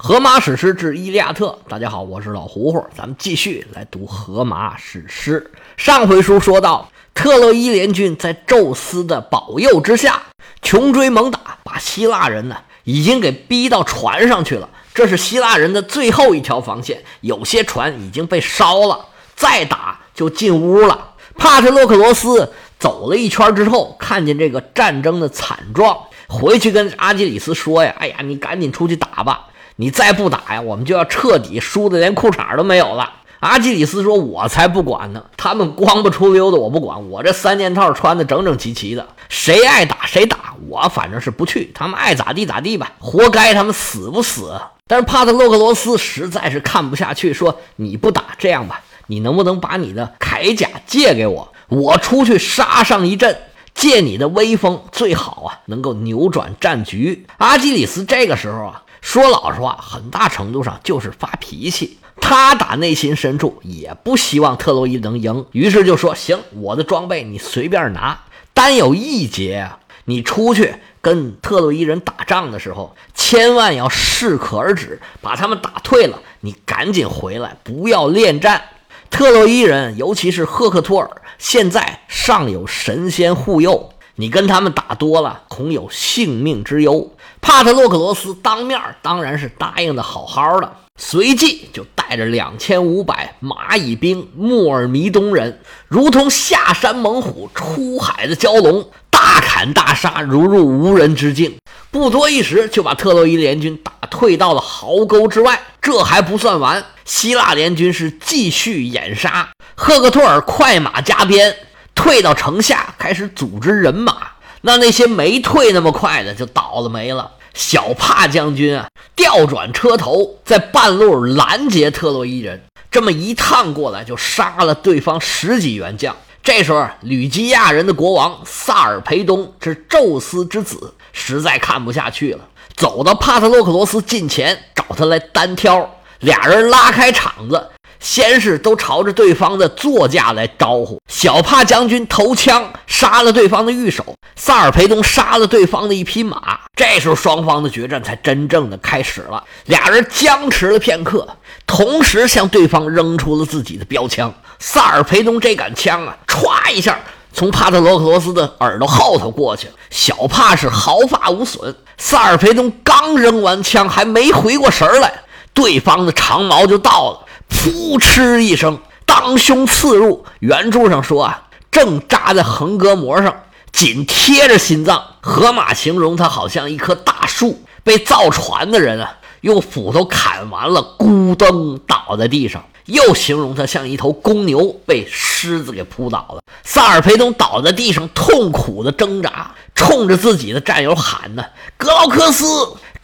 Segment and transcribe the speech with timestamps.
[0.00, 5.50] 荷马史诗之《伊利亚特》，大家好，我是老胡胡，咱们继续来读荷马史诗。
[5.76, 10.22] 上回书说到，特洛伊联军在宙斯的保佑之下，
[10.62, 14.68] 穷追猛打，把希腊人呢已经给逼到船上去了。
[14.94, 21.14] 这是希腊人的最后一条防线，有些船已经被烧了，再打就进屋了。
[21.36, 29.46] 帕特洛克罗斯走了一圈之后，看见这个战争的惨状，回去跟阿基里斯说呀：“哎呀，你赶紧出去打吧。”
[29.80, 33.12] 你再不打呀，我们就要彻底输的连裤衩都没有了。
[33.38, 53.38] 阿基里斯说：“我才不管呢，他们光不出溜的我不管，我这三件套穿的整整齐齐的，谁爱打谁打，我反正是不去，他们爱咋地咋地吧，活该他们死不死。”但是帕特洛克罗斯实在是看不下去，说：“你不打，这样吧，你能不能把你的铠甲借给我，我出去杀上一阵，
[53.72, 58.82] 借你的威风，最好啊能够扭转战局。”阿基里斯这个时候啊。
[59.00, 61.98] 说老实话，很大程度上就是发脾气。
[62.20, 69.70] 他打内心深处也不希望特洛伊能赢，于是就说：“行，我的装备你随便拿，单有一节，
[70.06, 78.62] 你出去跟特洛伊人打仗的时候，千万要适可而止，把他们打退了，你赶紧回来，不要恋战。
[79.10, 101.56] 特洛伊人，尤其是赫克托尔，现在尚有神仙护佑，你跟他们打多了，恐有性命之忧。”帕特洛克罗斯当面当然是答应的好好的，随即就带着两千五百蚂蚁兵莫尔弥东人，如同下山猛虎出海的蛟龙，大砍大杀，如入无人之境。
[101.92, 105.60] 不多一时，就把特洛伊联军打退到了壕沟之外。
[105.80, 109.48] 这还不算完，希腊联军是继续掩杀。
[109.74, 111.56] 赫克托尔快马加鞭，
[111.98, 114.28] 退到城下，开始组织人马。
[114.60, 117.32] 那那些没退那么快的就倒了霉了。
[117.54, 126.14] 小帕将军啊，调转车头，在半路拦截特洛伊人，这么一趟过来就杀了对方十几员将。
[126.40, 132.44] 这时候，吕基亚人的国王萨尔培东是宙斯之子，实在看不下去了，
[132.76, 135.96] 走到帕特洛克罗斯近前，找他来单挑。
[136.20, 137.68] 俩人拉开场子。
[138.00, 146.60] 先是都朝着对方的座驾来招呼，小帕将军投枪杀了对方的御手，萨尔培东杀了对方的一匹马。
[146.76, 149.42] 这时候双方的决战才真正的开始了。
[149.66, 151.26] 俩人僵持了片刻，
[151.66, 154.32] 同时向对方扔出了自己的标枪。
[154.60, 157.00] 萨尔培东这杆枪啊，歘一下
[157.32, 161.74] 从帕特罗克罗斯的耳朵后头过去了，小帕是毫发无损。
[161.96, 165.12] 萨尔培东刚扔完枪，还没回过神来，
[165.52, 167.20] 对方的长矛就到了。
[167.48, 170.24] 噗嗤一声，当胸刺入。
[170.40, 173.34] 原著上说啊，正扎在横膈膜上，
[173.72, 175.02] 紧贴着心脏。
[175.20, 182.64] 河马形容他好像一棵大树，被造船的人啊用斧头砍完了，咕噔倒在地上。
[182.86, 186.40] 又形容他像一头公牛被狮子给扑倒了。
[186.64, 191.44] 萨尔培东倒在地上，痛苦的挣扎，冲着自己的战友喊呢
[191.76, 192.46] ：“格劳克斯，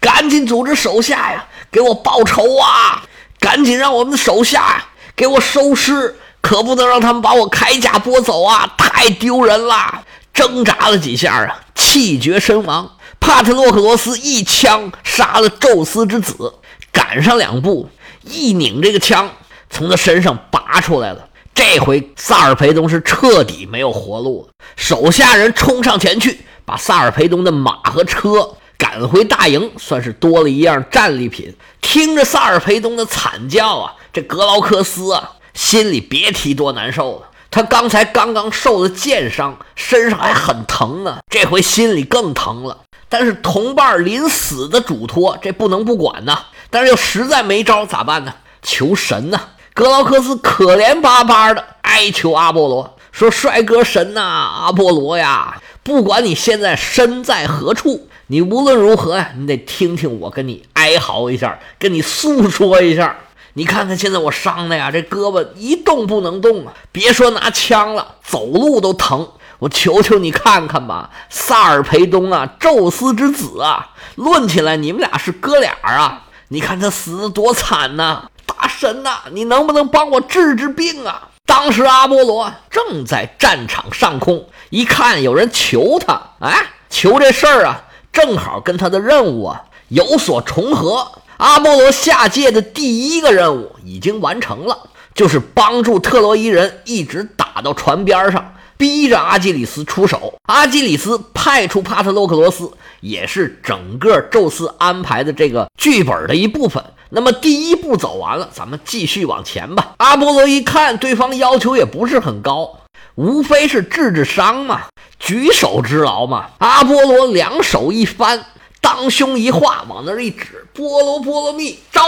[0.00, 3.04] 赶紧组织手下呀，给我报仇啊！”
[3.44, 4.82] 赶紧让我们的手下
[5.14, 8.72] 给我收尸，可不能让他们把我铠甲剥走啊！
[8.78, 10.02] 太丢人了！
[10.32, 12.90] 挣扎了几下啊，气绝身亡。
[13.20, 16.54] 帕特洛克罗斯一枪杀了宙斯之子，
[16.90, 17.90] 赶上两步，
[18.22, 19.30] 一拧这个枪，
[19.68, 21.28] 从他身上拔出来了。
[21.52, 24.54] 这回萨尔培东是彻底没有活路了。
[24.74, 28.56] 手下人冲上前去，把萨尔培东的马和车。
[28.94, 31.52] 赶回大营，算是多了一样战利品。
[31.80, 37.28] 听着萨尔培东的惨叫啊，这格劳克斯啊，心里别提多难受了。
[37.50, 42.78] 他刚才刚刚受了箭伤，身上还很疼呢，这回心里更疼了。
[43.08, 46.44] 但是同伴临死的嘱托，这不能不管呐。
[46.70, 48.32] 但是又实在没招，咋办呢？
[48.62, 49.40] 求神呐！
[49.74, 63.16] 格劳克斯可怜巴巴的哀求阿波罗说：“帅哥神呐，阿波罗呀，不管你现在身在何处。”你无论如何呀，你得听听我跟你哀嚎一下，跟你诉说一下。
[63.56, 69.28] 你看看现在我伤的呀，这胳膊一动不能动啊，别说拿枪了，走路都疼。
[69.60, 76.24] 我求求你看看吧，萨尔培东啊，宙斯之子啊，论起来你们俩是哥俩啊。
[76.48, 78.28] 你看他死的多惨呐！
[78.44, 81.28] 大神呐，你能不能帮我治治病啊？
[81.46, 87.82] 当时阿波罗正在战场上空，一看有人求他，哎，求这事儿啊。
[88.14, 91.06] 正好跟他的任务啊有所重合。
[91.36, 94.78] 阿波罗下界的第一个任务已经完成了，
[95.14, 100.32] 就是帮助特洛伊人一直打到船边上，逼着阿基里斯出手。
[100.46, 102.70] 阿基里斯派出帕特洛克罗斯，
[103.00, 106.82] 也是整个宙斯安排的这个剧本的一部分。
[107.10, 109.94] 那么第一步走完了，咱们继续往前吧。
[109.98, 112.78] 阿波罗一看对方要求也不是很高，
[113.16, 114.82] 无非是治治伤嘛，
[115.24, 116.50] 举手之劳嘛。
[116.58, 118.44] 阿波罗两手一翻，
[118.80, 122.02] 当胸一画，往那儿一指：“波罗波罗蜜招！”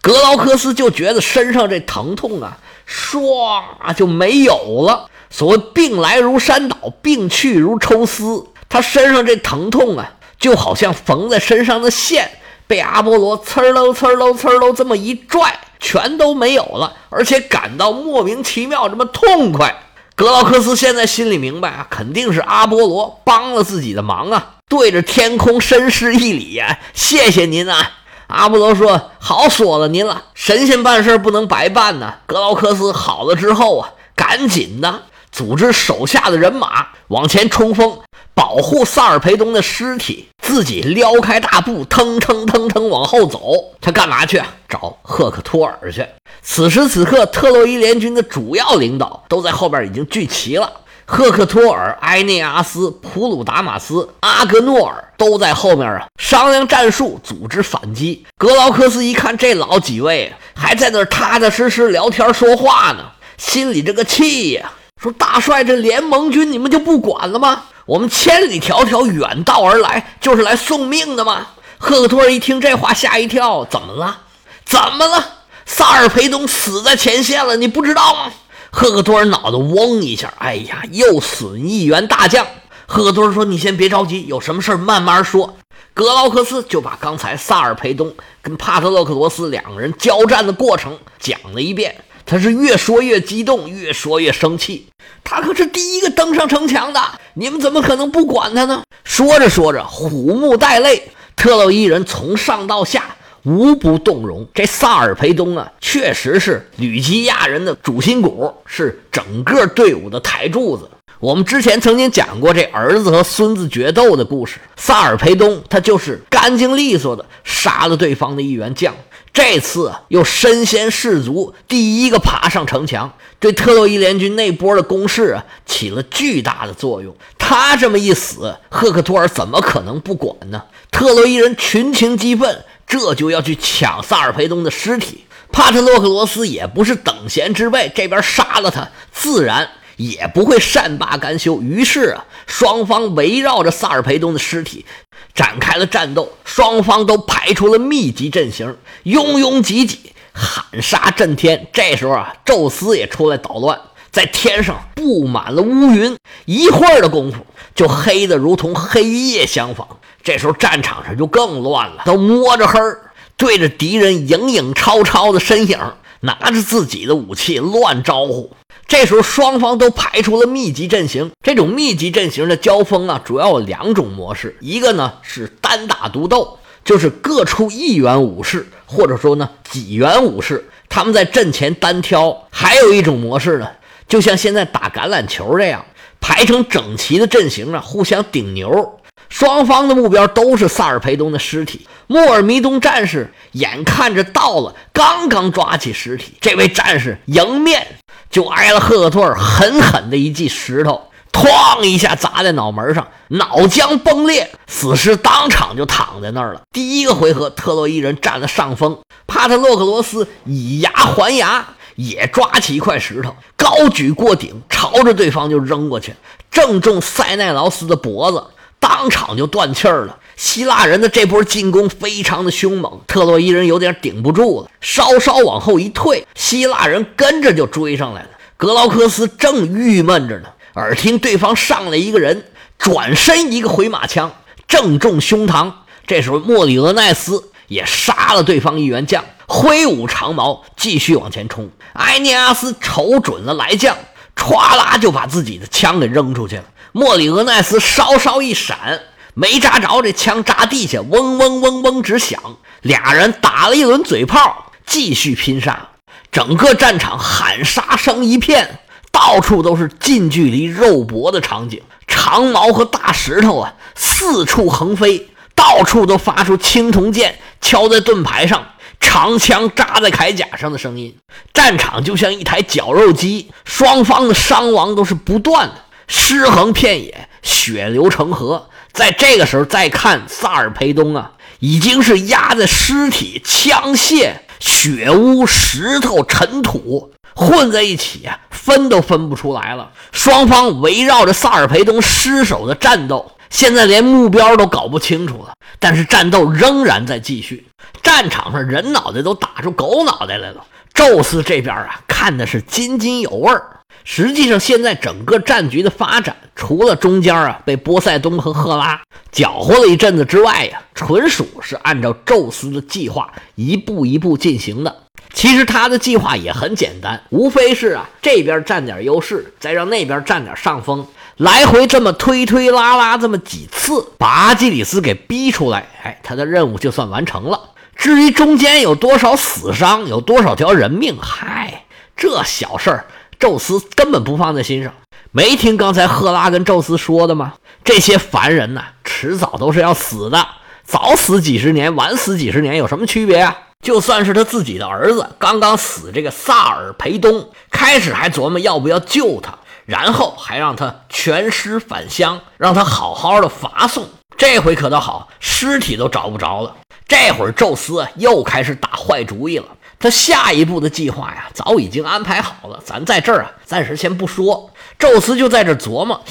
[0.00, 2.56] 格劳克斯就觉得身上这疼痛啊，
[2.88, 5.08] 唰就没有了。
[5.28, 12.30] 所谓病来如山倒，病去如抽丝，他身上这疼痛啊，就好像缝在身上的线。
[12.66, 19.74] 被阿波罗呲喽呲喽呲喽这么一拽，全都没有了，而且感到莫名其妙，这么痛快。
[20.18, 27.92] 格劳克斯现在心里明白啊，肯定是阿波罗帮了自己的忙啊，对着天空深施一礼呀，谢谢您啊！
[28.26, 38.00] 阿波罗说：“好说了您了，神仙办事不能白办呐。”格劳克斯好了之后啊，赶紧的组织手下的人马往前冲锋。
[38.38, 43.74] 保护萨尔培东的尸体，自己撩开大步，腾腾腾腾往后走。
[43.80, 44.40] 他干嘛去？
[44.68, 46.06] 找赫克托尔去。
[46.40, 50.72] 此时此刻，特洛伊联军的主要领导都在后边已经聚齐了。
[51.04, 58.24] 赫克托尔、埃涅阿斯、普鲁达马斯、阿格诺尔都在后面啊，商量战术，组织反击。
[58.36, 63.04] 格劳克斯一看这老几位还在那踏踏实实聊天说话呢，
[63.36, 64.70] 心里这个气呀，
[65.02, 67.64] 说大帅，这联盟军你们就不管了吗？
[67.88, 71.46] 我们千里迢迢远道而来，就是来送命的吗？
[71.78, 73.64] 赫克托尔一听这话，吓一跳。
[73.64, 74.24] 怎么了？
[74.66, 75.24] 怎么了？
[75.64, 78.30] 萨尔培东死在前线了，你不知道吗？
[78.70, 82.46] 赫克托尔脑子嗡一下，哎呀，又损一员大将。
[82.84, 85.56] 赫克托尔说：“你先别着急，有什么事慢慢说。”
[85.94, 92.04] 格劳克斯就把刚才萨尔培东跟帕特洛克罗斯两个人交战的过程讲了一遍。
[92.30, 94.86] 他是越说越激动，越说越生气。
[95.24, 97.00] 他可是第一个登上城墙的，
[97.32, 98.82] 你们怎么可能不管他呢？
[99.02, 101.10] 说着说着，虎目带泪。
[101.34, 104.46] 特洛伊人从上到下无不动容。
[104.52, 110.90] 这萨尔培东啊，确实是吕基亚人的主心骨，是整个队伍的台柱子。
[111.20, 114.58] 我们之前曾经讲过这儿子和孙子决斗的故事。
[114.76, 118.94] 萨尔培东他就是干净利索的杀了对方的一员将。
[119.38, 127.14] 这次又身先士卒，第一个爬上城墙，对特洛伊联军那波的攻势起了巨大的作用。
[127.38, 130.64] 他这么一死，赫克托尔怎么可能不管呢？
[130.90, 135.24] 特洛伊人群情激愤，这就要去抢萨尔培东的尸体。
[135.52, 139.70] 帕特洛克罗斯也不是等闲之辈，这边杀了他，自然。
[139.98, 144.86] 也不会善罢甘休，于是啊，双方围绕着萨尔培东的尸体
[145.34, 146.32] 展开了战斗。
[146.44, 151.66] 双方都排出了密集阵型，拥拥挤挤，喊杀震天。
[151.72, 153.78] 这时候啊，宙斯也出来捣乱，
[154.12, 159.86] 在天上布满了乌云，一会儿的功夫就黑得如同黑夜相仿。
[160.22, 165.76] 这时候战场上就更乱了，都摸着黑儿，对着敌人影影绰绰的身影，
[166.20, 168.52] 拿着自己的武器乱招呼。
[168.88, 171.30] 这时候双方都排出了密集阵型。
[171.42, 183.68] 这种密集阵型的交锋啊，主要有两种模式：一个呢是单打独斗，就是各出一员武士，或者说呢几员武士，他们在阵前单挑；还有一种模式呢，
[184.08, 185.84] 就像现在打橄榄球这样，
[186.18, 188.98] 排成整齐的阵型啊，互相顶牛。
[189.28, 191.86] 双方的目标都是萨尔培东的尸体。
[192.06, 197.86] 莫尔弥东战士眼看着到了，刚刚抓起尸体，这位战士迎面
[198.30, 206.62] 就挨了赫克托尔狠狠的一记石头，哐一下砸在脑门上，脑浆崩裂，死尸当场就躺在那儿了。
[206.72, 208.98] 第一个回合，特洛伊人占了上风。
[209.26, 216.14] 帕特洛克罗斯以牙还牙，也抓起一块石头，高举过顶，朝着对方就扔过去，
[216.50, 218.42] 正中塞奈劳斯的脖子。
[218.78, 220.18] 当场就断气儿了。
[220.36, 228.28] 希腊人的这波进攻非常的凶猛，特洛伊人有点顶不住了，稍稍往后一退，希腊人跟着就追上来了。
[228.56, 232.44] 格劳克斯正郁闷着呢，耳听对方上来一个人，
[232.78, 234.32] 转身一个回马枪，
[234.68, 235.72] 正中胸膛。
[236.06, 241.68] 这时候莫里俄奈斯也杀了对方一员将，挥舞长矛继续往前冲。
[241.94, 243.96] 埃涅阿斯瞅准了来将，
[244.36, 246.64] 歘啦就把自己的枪给扔出去了。
[246.98, 249.02] 莫里俄奈斯稍稍一闪，
[249.34, 252.40] 没扎着，这枪扎地下，嗡嗡嗡嗡直响。
[252.82, 255.90] 俩人打了一轮嘴炮，继续拼杀。
[256.32, 258.80] 整个战场喊杀声一片，
[259.12, 261.80] 到处都是近距离肉搏的场景。
[262.08, 268.66] 长矛和大石头啊，四处横飞，到处都发出青铜剑敲在盾牌上。
[268.98, 271.16] 长枪扎在铠甲上的声音，
[271.54, 275.74] 战场就像一台绞肉机，双方的伤亡都是不断的。
[276.08, 278.68] 尸横遍野，血流成河。
[278.92, 289.90] 在这个时候再看萨尔培东啊，已经是压在尸体、枪械、血污、石头、尘土混在一起啊，分都分不出来了。
[290.10, 295.52] 双方围绕着萨尔培东尸首的战斗，现在连目标都搞不清楚了。
[295.78, 297.68] 但是战斗仍然在继续，
[298.02, 300.64] 战场上人脑袋都打出狗脑袋来了。
[300.92, 303.77] 宙斯这边啊，看的是津津有味儿。
[304.10, 308.98] 实际上，现在整个战局的发展，除了中间啊被波塞冬和赫拉
[309.30, 315.02] 搅和了一阵子之外呀，纯属是按照宙斯的计划一步一步进行的。
[315.34, 327.60] 其实他的计划也很简单，无非是啊这边占点优势，再让那边占点上风，来回这么推推拉拉这么几次，把阿基里斯给逼出来，哎，他的任务就算完成了。
[327.94, 331.84] 至于中间有多少死伤，有多少条人命，嗨，
[332.16, 333.04] 这小事儿。
[333.38, 334.92] 宙斯根本不放在心上，
[335.30, 337.54] 没听刚才赫拉跟宙斯说的吗？
[337.84, 340.46] 这些凡人呐，迟早都是要死的，
[340.84, 343.56] 早死几十年，晚死几十年，有什么区别啊？
[343.80, 354.08] 就算是他自己的儿子刚刚死，这个萨尔培东开始还琢磨要不要救他，然后还让他全尸返乡，让他好好的伐送。
[354.36, 356.74] 这回可倒好，尸体都找不着了。
[357.06, 359.66] 这会儿宙斯又开始打坏主意了。
[360.00, 362.80] 他下一步的计划呀，早已经安排好了。
[362.84, 364.70] 咱在这儿啊，暂时先不说。
[364.96, 366.22] 宙斯就在这琢磨：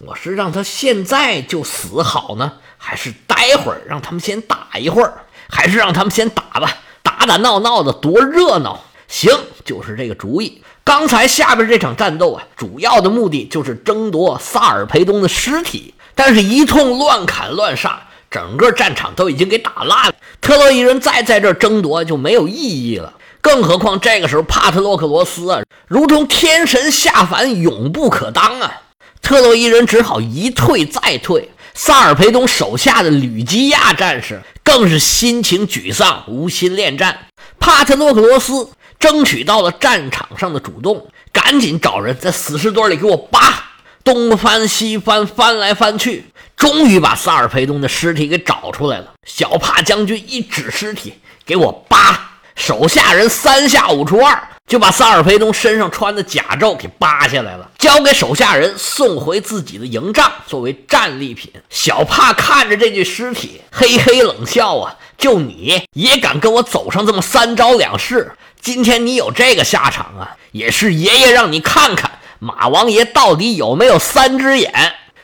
[0.00, 8.80] 我是让他现在就死好呢，还是待会儿让他们先打一会儿，还是让他们先打吧，打打闹闹的多热闹。
[9.06, 9.30] 行，
[9.64, 10.62] 就是这个主意。
[10.82, 18.08] 刚才下边这场战斗啊，主要的目的就是争夺萨尔培东的尸体，但是一通乱砍乱杀。
[18.30, 23.14] 整个战场都已经给打烂了，特洛伊人再在这争夺就没有意义了。
[23.40, 28.82] 更何况这个时候帕特洛克罗斯啊，如同天神下凡，永不可当啊！
[29.22, 31.48] 特洛伊人只好一退再退。
[31.74, 37.18] 萨尔培东手下的吕基亚战士更是心情沮丧，无心恋战。
[37.58, 38.68] 帕特洛克罗斯
[38.98, 43.61] 争取到了战场上的主动，赶紧找人在死尸堆里给我扒，
[44.04, 46.26] 东翻西翻，翻来翻去。
[46.56, 49.12] 终于把萨尔培东的尸体给找出来了。
[49.26, 52.30] 小帕将军一指尸体，给我扒！
[52.54, 61.50] 手下人三下五除二就把萨尔培东身上穿的甲胄给扒下来了，交给手下人送回自己的营帐作为战利品。
[61.70, 64.96] 小帕看着这具尸体，嘿嘿冷笑啊！
[65.16, 68.32] 就你也敢跟我走上这么三招两式？
[68.60, 70.36] 今天你有这个下场啊！
[70.52, 72.11] 也是爷爷让你看看
[72.44, 74.72] 马王爷到底有没有三只眼。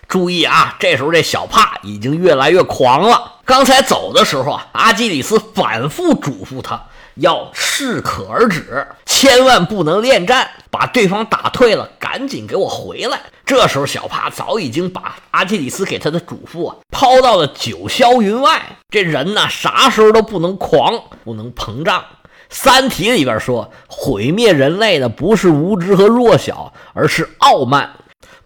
[0.06, 0.76] 注意啊！
[0.78, 3.32] 这时候这小帕已经越来越狂了。
[3.44, 6.80] 刚才走的时候啊，阿基里斯反复嘱咐他
[7.16, 13.20] 要适可而止，千万不能恋战，把对方打退了，赶紧给我回来。
[13.44, 18.62] 这时候小帕早已经把阿基里斯给他的嘱咐啊抛到了九霄云外。
[18.88, 22.00] 这人呐，啥时候都不能狂，不能膨胀。
[22.50, 27.90] 《三体》里边说，毁灭人类的不是无知和弱小，而是傲慢。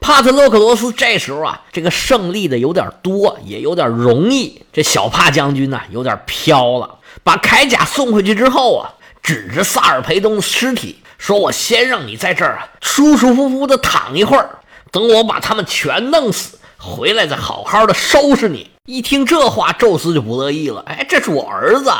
[0.01, 4.61] 帕特洛克罗斯这时候啊，这个胜利的有点多，也有点容易。
[4.73, 6.99] 这小帕将军呢，有点飘了。
[7.23, 14.59] 把铠甲送回去之后啊，指着萨尔培东的尸体说：“我先让你在这儿啊，舒舒服服的躺一会儿，
[14.91, 21.93] 等我把他们全弄死，回来再好好的收拾你。”一听这话，宙斯就不乐意了：“哎，这是我儿子，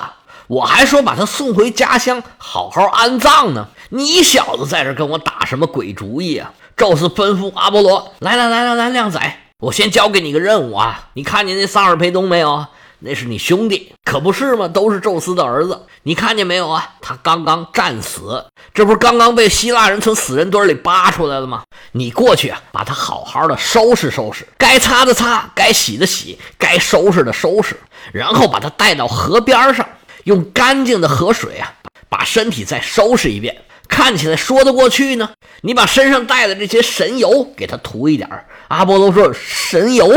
[0.53, 9.19] 我还说把他送回家乡好好安葬呢，你小子在这跟我打什么鬼主意啊？”宙斯吩咐阿波罗：“来来来来来，靓仔，
[9.61, 11.09] 我先交给你个任务啊！
[11.15, 12.67] 你看见那萨尔培东没有？
[12.99, 14.69] 那是你兄弟，可不是吗？
[14.69, 15.87] 都是宙斯的儿子。
[16.03, 16.97] 你看见没有啊？
[17.01, 18.45] 他刚刚战死，
[18.75, 21.63] 这不是刚刚被希腊人从死人堆里扒出来了吗？
[21.93, 27.75] 你过去啊，把他好好的收拾收拾，该擦的擦，该洗的洗，该收拾的收拾，
[28.13, 29.87] 然后把他带到河边上，
[30.25, 31.75] 用干净的河水啊，
[32.09, 33.57] 把身体再收拾一遍。”
[33.89, 35.31] 看起来说得过去呢。
[35.61, 40.11] 你把身上带的这些神油给他涂一点儿阿波罗说：“神油，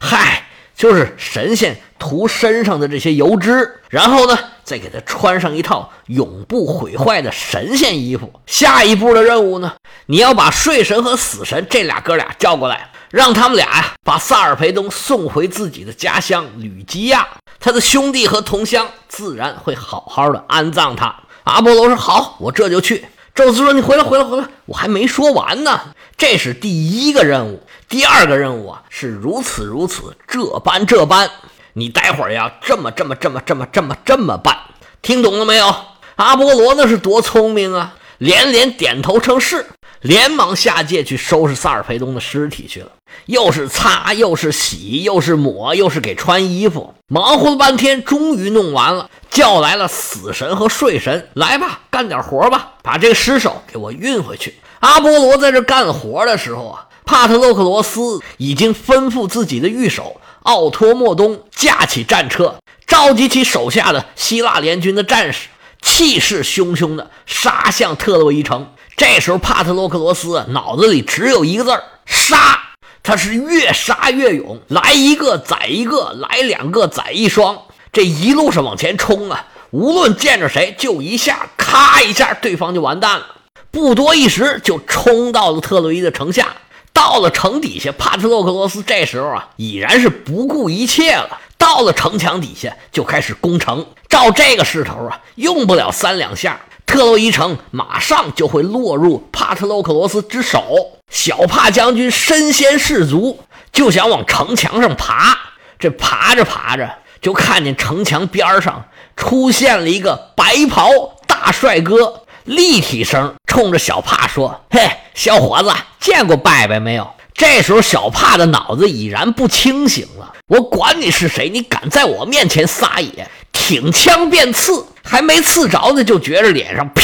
[0.00, 3.76] 嗨，就是神仙涂身上的这些油脂。
[3.88, 8.32] 然后呢，再给他穿上一套永不毁坏的神仙衣服。
[8.46, 9.74] 下一步的任务呢，
[10.06, 17.26] 你要把睡神和死神这俩哥俩叫过来，让他们俩呀把萨尔培东送回自己的家乡吕基亚。
[17.58, 21.14] 他的兄弟和同乡自然会好好的安葬他。”
[21.44, 24.46] 阿波罗说：“好，我这就去。”宙斯说：“你回来，回来，回来！
[24.66, 25.80] 我还没说完呢。
[26.16, 31.30] 这是第一个任务，第二个任务啊是如此如此，这般这般。
[31.72, 34.56] 你待会儿呀，这么这么这么这么这么这么办，
[35.02, 35.74] 听懂了没有？”
[36.16, 39.66] 阿波罗那是多聪明啊，连连点头称是。
[40.02, 42.90] 连忙下界去收拾萨尔培东的尸体去了。
[43.26, 49.08] 又是擦，又是洗，又是抹，又是给穿衣服，忙活了半天，终于弄完了。
[49.30, 54.56] 叫来了死神和睡神，来吧，干点活吧，把这个尸首给我运回去。
[54.80, 65.48] 阿波罗在这干活的时候啊，帕特洛克罗斯已经吩咐自己的御手奥托莫东驾起战车，召集起手下的希腊联军的战士，
[65.80, 68.72] 气势汹汹的杀向特洛伊城。
[68.96, 72.69] 这时候，帕特洛克罗斯脑子里只有一个字儿：杀。
[73.02, 77.62] 他是越杀越勇，来一个宰一个，来两个宰一双。
[77.92, 83.26] 这一路上往前冲啊，无论见着谁，就一下，咔一下，对方就完蛋了。
[83.70, 86.48] 不多一时，就冲到了特洛伊的城下。
[86.92, 91.38] 到了城底下，帕特洛克罗斯这时候啊，已然是不顾一切了。
[91.56, 93.86] 到了城墙底下，就开始攻城。
[94.08, 96.60] 照这个势头啊，用不了三两下。
[96.90, 100.98] 特洛伊城马上就会落入帕特洛克罗斯之手。
[101.08, 103.38] 小帕将军身先士卒，
[103.70, 105.38] 就想往城墙上爬。
[105.78, 106.90] 这爬着爬着，
[107.22, 110.90] 就看见城墙边上出现了一个白袍
[111.28, 120.32] 大帅哥，立体声冲着小帕说：“嘿，小伙子，见过拜拜没有？”这时候，小帕的脑子已然不清醒了。
[120.48, 123.30] 我管你是谁，你敢在我面前撒野！
[123.52, 127.02] 挺枪便刺，还没刺着呢，就觉着脸上啪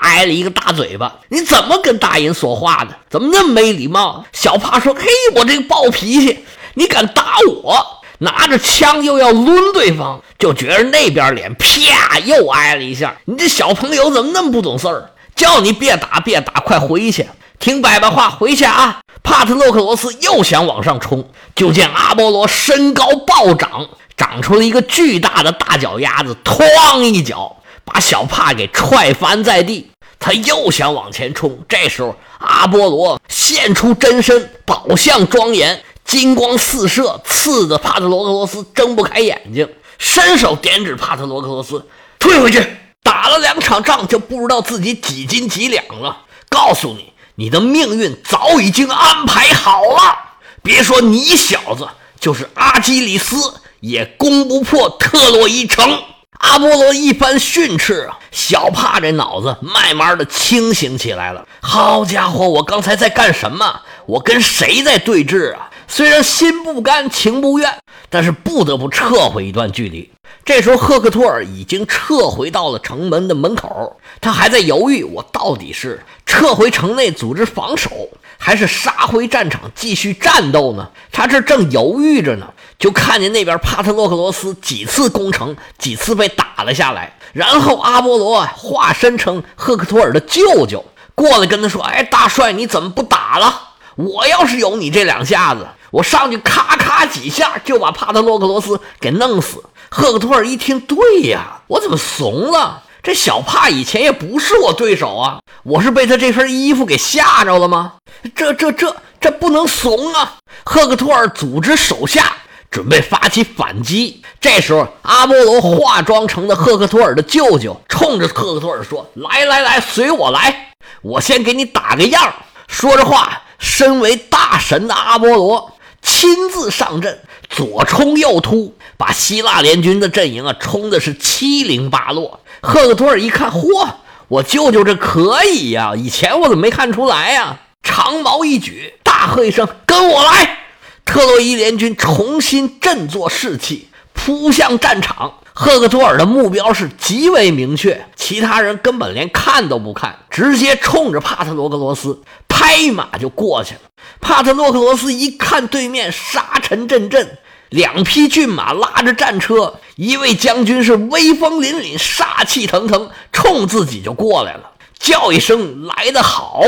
[0.00, 1.16] 挨了一个大嘴巴。
[1.28, 2.90] 你怎么跟大人说话呢？
[3.10, 4.24] 怎么那么没礼貌？
[4.32, 5.04] 小帕说：“嘿，
[5.34, 6.44] 我这个暴脾气，
[6.74, 8.02] 你敢打我？
[8.18, 13.16] 拿着枪又要抡对方，就觉着那边脸啪又挨了一下。
[13.24, 15.10] 你这小朋友怎么那么不懂事儿？
[15.34, 17.26] 叫你别打，别打，快回去，
[17.58, 23.88] 听伯伯话，回去啊！”帕特洛克罗斯又想往上冲，就见阿波罗身高暴涨。
[24.16, 29.90] 长出了一个巨大的大脚丫子，哐一脚把小帕给踹翻在地。
[30.18, 39.68] 他又想往前冲，这时候阿波罗现出真身，宝相庄严，金光四射，刺得帕特罗克罗斯睁不开眼睛，
[39.98, 41.86] 伸手点指帕特罗克罗斯，
[42.18, 42.64] 退回去。
[43.02, 46.22] 打了两场仗，就不知道自己几斤几两了。
[46.48, 50.16] 告诉你，你的命运早已经安排好了。
[50.62, 51.86] 别说你小子，
[52.18, 53.36] 就是阿基里斯。
[53.84, 55.98] 也攻不破特洛伊城。
[56.38, 61.46] 阿波罗一番训斥啊，小帕这脑子慢慢的清醒起来了。
[61.60, 63.80] 好家伙，我刚才在干什么？
[64.06, 65.70] 我跟谁在对峙啊？
[65.86, 67.70] 虽然心不甘情不愿，
[68.08, 70.10] 但是不得不撤回一段距离。
[70.44, 77.90] 这时候，赫克托尔已经撤回到了城门的门口，他还在犹豫：我到底是撤回城内组织防守，
[78.38, 80.90] 还是杀回战场继续战斗呢？
[81.12, 82.46] 他这正犹豫着呢。
[82.84, 87.16] 就看见那边帕特洛克罗斯几次攻城，几次被打了下来。
[87.32, 93.70] 然后阿波罗化身成赫克托尔的舅舅过来跟他说：“哎，大帅，你怎么不打了？
[93.94, 102.82] 我要是有你这两下子，我上去咔咔几下就把帕特洛克罗斯给弄死。”赫克托尔一听，对呀，我怎么怂了？
[103.02, 107.94] 这小帕以前也不是我对手啊，我是被他这身衣服给吓着了吗？
[108.34, 110.34] 这这这这不能怂啊！
[110.64, 112.30] 赫克托尔组织手下。
[112.74, 122.34] 准备发起反击，这时候阿波罗化妆成的赫克托尔的舅舅冲着赫克托尔说：“来来来，随我来，我先给你打个样。”
[122.66, 132.40] 说着话，身为大神的阿波罗亲自上阵，左冲右突，把希腊联军的阵营啊冲的是七零八落。
[132.60, 133.88] 赫克托尔一看，嚯，
[134.26, 137.60] 我舅舅这可以呀，以前我怎么没看出来呀？
[137.84, 140.58] 长矛一举，大喝一声：“跟我来！”
[141.04, 145.34] 特洛伊联军重新振作士气，扑向战场。
[145.56, 153.80] 赫克托尔的目标是极为明确，其他人根本连看都不看，直接冲着帕特罗克罗斯拍马就过去了。
[154.20, 157.38] 帕特洛克罗斯一看对面沙尘阵阵，
[157.68, 166.62] 两匹骏马拉着战车，一位将军是威风凛凛、杀气腾腾，冲自己就过来了，叫一声：“来得好！”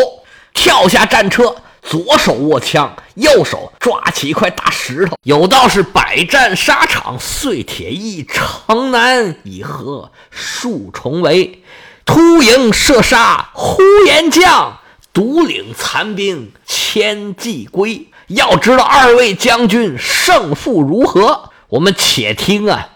[0.55, 1.57] 跳下战车。
[1.89, 5.17] 左手握枪，右手抓起一块大石头。
[5.23, 11.63] 有道是：“百战沙场碎铁衣，城南已合数重围。
[12.05, 14.81] 突营射杀呼延将，
[15.13, 21.51] 独领残兵千骑归。”要知道二位将军胜负如何？
[21.69, 22.89] 我们且听啊，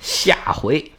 [0.00, 0.90] 下回。